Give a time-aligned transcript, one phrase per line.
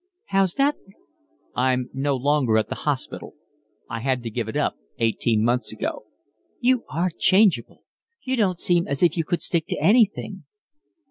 [0.29, 0.77] "How's that?"
[1.53, 3.35] "I'm no longer at the hospital.
[3.87, 6.05] I had to give it up eighteen months ago."
[6.59, 7.83] "You are changeable.
[8.23, 10.45] You don't seem as if you could stick to anything."